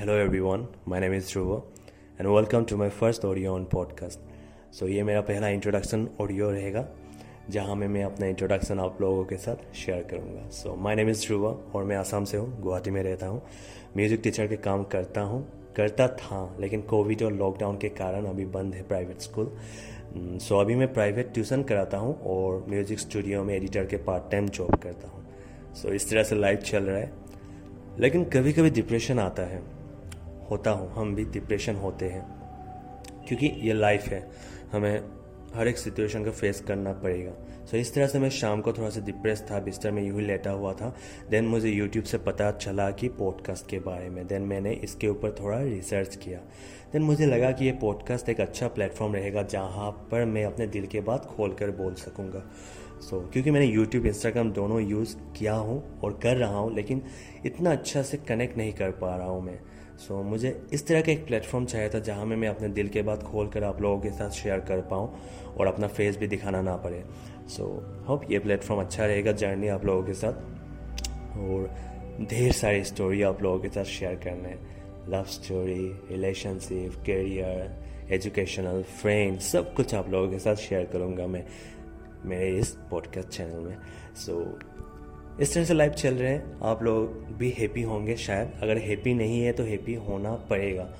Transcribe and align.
Hello 0.00 0.16
everyone, 0.16 0.66
my 0.86 0.98
name 1.00 1.14
is 1.14 1.30
Dhruva 1.30 1.54
and 2.18 2.26
welcome 2.26 2.64
to 2.64 2.76
my 2.76 2.88
first 2.88 3.24
audio 3.24 3.52
on 3.54 3.64
podcast 3.64 4.74
so 4.74 4.88
ये 4.88 5.02
मेरा 5.02 5.20
पहला 5.20 5.48
introduction 5.48 6.06
audio 6.20 6.50
रहेगा 6.50 6.84
जहाँ 7.50 7.74
में 7.76 7.86
मैं 7.88 8.04
अपना 8.04 8.26
इंट्रोडक्शन 8.26 8.80
आप 8.80 9.00
लोगों 9.00 9.24
के 9.24 9.36
साथ 9.36 9.74
शेयर 9.76 10.02
करूँगा. 10.02 10.48
So 10.50 10.74
my 10.76 10.94
name 10.94 11.08
is 11.08 11.26
Dhruva 11.26 11.50
और 11.74 11.84
मैं 11.84 11.96
आसाम 11.96 12.24
से 12.24 12.36
हूँ 12.36 12.60
गुवाहाटी 12.60 12.90
में 12.90 13.02
रहता 13.02 13.26
हूँ. 13.26 13.42
म्यूज़िक 13.96 14.20
टीचर 14.24 14.46
के 14.46 14.56
काम 14.56 14.84
करता 14.84 15.20
हूँ 15.20 15.42
करता 15.76 16.06
था 16.08 16.56
लेकिन 16.60 16.82
कोविड 16.82 17.22
और 17.22 17.32
लॉकडाउन 17.32 17.78
के 17.78 17.88
कारण 17.88 18.26
अभी 18.26 18.44
बंद 18.44 18.74
है 18.74 18.82
प्राइवेट 18.82 19.20
स्कूल 19.20 19.50
सो 20.14 20.54
so, 20.54 20.60
अभी 20.60 20.74
मैं 20.74 20.92
प्राइवेट 20.92 21.32
ट्यूशन 21.32 21.62
कराता 21.62 21.98
हूँ 21.98 22.14
और 22.26 22.64
म्यूज़िक 22.68 22.98
स्टूडियो 22.98 23.42
में 23.44 23.54
एडिटर 23.54 23.86
के 23.86 23.96
पार्ट 23.96 24.30
टाइम 24.30 24.48
जॉब 24.48 24.74
करता 24.74 25.08
हूँ. 25.08 25.24
सो 25.74 25.88
so, 25.88 25.94
इस 25.94 26.10
तरह 26.10 26.22
से 26.22 26.36
लाइफ 26.36 26.60
चल 26.60 26.84
रहा 26.84 26.98
है. 26.98 27.12
लेकिन 27.98 28.24
कभी 28.24 28.52
कभी 28.52 28.70
डिप्रेशन 28.70 29.18
आता 29.18 29.42
है. 29.42 29.77
होता 30.50 30.70
हूँ 30.70 30.92
हम 30.92 31.14
भी 31.14 31.24
डिप्रेशन 31.24 31.74
होते 31.74 32.06
हैं। 32.06 32.38
क्योंकि 33.28 33.46
ये 33.46 33.72
लाइफ 33.72 34.02
है 34.02 34.30
हमें 34.72 35.04
हर 35.54 35.68
एक 35.68 35.78
सिचुएशन 35.78 36.24
को 36.24 36.30
फेस 36.30 36.60
करना 36.60 36.92
पड़ेगा। 36.92 37.30
सो 37.30 37.68
so, 37.68 37.74
इस 37.74 37.94
तरह 37.94 38.06
से 38.06 38.18
मैं 38.18 38.30
शाम 38.30 38.60
को 38.60 38.72
थोड़ा 38.72 38.90
सा 38.90 39.00
डिप्रेस 39.00 39.44
था 39.50 39.60
बिस्तर 39.60 39.90
में 39.90 40.02
यूँ 40.02 40.20
ही 40.20 40.26
लेटा 40.26 40.50
हुआ 40.50 40.72
था। 40.72 40.96
देन 41.30 41.44
मुझे 41.44 41.68
यूट्यूब 41.68 42.04
से 42.04 42.18
पता 42.18 42.50
चला 42.50 42.90
कि 42.90 43.08
पॉडकास्ट 43.08 43.68
के 43.68 43.78
बारे 43.78 44.08
में। 44.08 44.26
देन 44.26 44.42
मैंने 44.42 44.72
इसके 44.72 45.08
ऊपर 45.08 45.30
थोड़ा 45.30 45.62
रिसर्च 45.62 46.16
किया। 46.16 46.38
देन 46.92 47.02
मुझे 47.02 47.26
लगा 47.26 47.50
कि 47.50 47.64
ये 47.64 47.72
पॉडकास्ट 47.72 48.28
एक 48.28 48.40
अच्छा 48.40 48.68
प्लेटफॉर्म 48.68 49.14
रहेगा 49.14 49.42
जहाँ 49.42 49.90
पर 49.90 50.24
मैं 50.24 50.44
अपने 50.44 50.66
दिल 50.66 50.86
के 50.86 51.00
बात 51.00 51.24
खोल 51.24 51.52
कर 51.52 51.70
बोल 51.70 51.94
सकूँगा। 51.94 52.50
सो 53.00 53.16
so, 53.16 53.32
क्योंकि 53.32 53.50
मैंने 53.50 53.66
यूट्यूब 53.66 54.06
इंस्टाग्राम 54.06 54.50
दोनों 54.52 54.80
यूज़ 54.80 55.16
किया 55.38 55.54
हूँ 55.54 56.00
और 56.00 56.18
कर 56.22 56.36
रहा 56.36 56.58
हूँ 56.58 56.74
लेकिन 56.74 57.02
इतना 57.46 57.72
अच्छा 57.72 58.02
से 58.02 58.16
कनेक्ट 58.16 58.56
नहीं 58.56 58.72
कर 58.72 58.90
पा 58.90 59.16
रहा 59.16 59.26
हूँ 59.26 59.42
मैं। 59.42 59.58
सो 59.98 60.14
so, 60.14 60.24
मुझे 60.24 60.60
इस 60.72 60.86
तरह 60.86 61.00
का 61.00 61.12
एक 61.12 61.26
प्लेटफॉर्म 61.26 61.64
चाहिए 61.66 61.90
था 61.90 61.98
जहाँ 61.98 62.24
में 62.26 62.36
मैं 62.36 62.48
अपने 62.48 62.68
दिल 62.68 62.88
के 62.88 63.02
बात 63.02 63.22
खोल 63.22 63.48
कर 63.48 63.64
आप 63.64 63.80
लोगों 63.82 64.00
के 64.00 64.10
साथ 64.10 64.30
शेयर 64.30 64.60
कर 64.60 64.80
पाऊँ 64.80 65.10
और 65.58 65.66
अपना 65.66 65.86
फेस 65.86 66.16
भी 66.18 66.26
दिखाना 66.26 66.62
ना 66.62 66.76
पड़े। 66.76 67.04
सो 67.48 67.64
so, 67.64 68.08
होप 68.08 68.30
ये 68.30 68.38
प्लेटफॉर्म 68.38 68.80
अच्छा 68.80 69.06
रहेगा 69.06 69.32
जर्नी 69.32 69.68
आप 69.68 69.84
लोगों 69.84 70.02
के 70.02 70.14
साथ 70.14 71.38
और 71.38 71.70
ढेर 72.30 72.52
सारी 72.52 72.84
स्टोरी 72.84 73.22
आप 73.22 73.42
लोगों 73.42 73.58
के 73.58 73.68
साथ 73.68 73.84
शेयर 73.84 74.14
करना। 74.14 74.48
है 74.48 74.58
love 75.08 75.24
story 75.24 75.88
relationship 76.10 76.94
career 77.06 78.12
educational 78.12 78.82
friend 79.00 79.38
सब 79.40 79.74
कुछ 79.74 79.94
आप 79.94 80.08
लोगों 80.10 80.30
के 80.30 80.38
साथ 80.38 80.56
शेयर 80.56 80.84
करूँगा 80.84 81.26
मैं। 81.26 81.44
मेरे 82.24 82.58
इस 82.58 82.78
पॉडकास्ट 82.90 83.28
चैनल 83.28 83.60
में। 83.60 83.76
सो 84.16 84.60
so, 84.60 85.40
इस 85.40 85.54
तरह 85.54 85.64
से 85.64 85.74
लाइफ 85.74 85.92
चल 85.92 86.14
रहे 86.14 86.32
हैं। 86.32 86.60
आप 86.62 86.82
लोग 86.82 87.26
भी 87.32 87.50
हैप्पी 87.50 87.82
होंगे 87.82 88.16
शायद। 88.16 88.52
अगर 88.62 88.78
हैप्पी 88.78 89.14
नहीं 89.14 89.42
है 89.42 89.52
तो 89.52 89.62
हैप्पी 89.62 89.94
होना 89.94 90.34
पड़ेगा। 90.34 90.94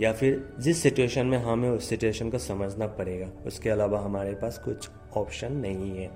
या 0.00 0.12
फिर 0.12 0.54
जिस 0.60 0.82
सिचुएशन 0.82 1.26
में 1.26 1.38
हमें 1.38 1.70
उस 1.70 1.88
सिचुएशन 1.88 2.30
को 2.30 2.38
समझना 2.38 2.86
पड़ेगा 2.86 3.30
उसके 3.46 3.70
अलावा 3.70 4.00
हमारे 4.00 4.34
पास 4.34 4.58
कुछ 4.58 4.90
ऑप्शन 5.16 5.52
नहीं 5.52 5.98
है। 5.98 6.10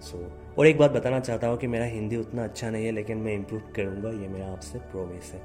सो 0.00 0.18
so, 0.18 0.58
और 0.58 0.66
एक 0.66 0.78
बात 0.78 0.90
बताना 0.90 1.20
चाहता 1.20 1.46
हूँ 1.46 1.58
कि 1.58 1.66
मेरा 1.66 1.84
हिंदी 1.84 2.16
उतना 2.16 2.44
अच्छा 2.44 2.70
नहीं 2.70 2.86
है 2.86 2.92
लेकिन 2.92 3.18
मैं 3.18 3.34
इम्प्रूव 3.34 3.60
करूँगा 3.76 4.10
ये 4.10 4.28
मेरा 4.28 4.46
आपसे 4.46 4.78
प्रोमिस 4.78 5.32
है। 5.32 5.40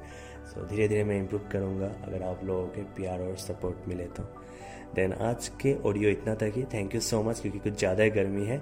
सो 0.54 0.62
so, 0.62 0.70
धीरे 0.70 0.88
धीरे 0.88 1.04
मैं 1.04 1.18
इम्प्रूव 1.18 1.42
करूँगा 1.52 1.86
अगर 1.86 2.22
आप 2.22 2.44
लोगों 2.44 2.66
के 2.66 2.82
प्यार 2.82 3.20
और 3.20 3.36
सपोर्ट 3.36 3.88
मिले 3.88 4.04
तो। 4.04 4.22
देन 4.94 5.12
आज 5.22 5.48
के 5.62 5.74
ऑडियो 5.88 6.10
इतना 6.10 6.34
था 6.34 6.48
कि 6.48 6.62
थैंक 6.74 6.94
यू 6.94 7.00
सो 7.00 7.22
मच 7.22 7.40
क्योंकि 7.40 7.58
कुछ 7.58 7.78
ज़्यादा 7.78 8.04
ही 8.04 8.10
गर्मी 8.10 8.44
है। 8.46 8.58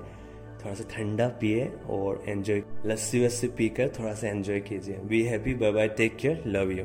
थोड़ा 0.60 0.74
सा 0.74 0.84
ठंडा 0.90 1.28
पिए 1.40 1.64
और 1.90 2.22
एंजॉय 2.28 2.62
लस्सी 2.86 3.24
वस्सी 3.24 3.48
पीकर 3.58 3.88
थोड़ा 3.98 4.14
सा 4.14 4.28
एन्जॉय 4.28 4.60
कीजिए। 4.60 4.96
Be 5.08 5.22
happy 5.22 5.54
bye 5.54 5.72
bye 5.72 5.88
take 5.98 6.16
care 6.16 6.42
love 6.46 6.70
you 6.70 6.84